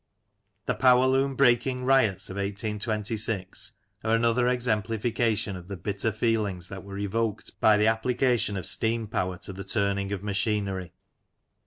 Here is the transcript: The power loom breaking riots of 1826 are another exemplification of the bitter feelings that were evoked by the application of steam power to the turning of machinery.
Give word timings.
The 0.65 0.73
power 0.73 1.05
loom 1.05 1.35
breaking 1.35 1.85
riots 1.85 2.31
of 2.31 2.35
1826 2.37 3.73
are 4.03 4.15
another 4.15 4.47
exemplification 4.47 5.55
of 5.55 5.67
the 5.67 5.77
bitter 5.77 6.11
feelings 6.11 6.69
that 6.69 6.83
were 6.83 6.97
evoked 6.97 7.59
by 7.61 7.77
the 7.77 7.85
application 7.85 8.57
of 8.57 8.65
steam 8.65 9.05
power 9.05 9.37
to 9.37 9.53
the 9.53 9.63
turning 9.63 10.11
of 10.11 10.23
machinery. 10.23 10.91